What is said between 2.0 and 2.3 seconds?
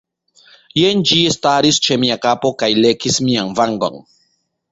mia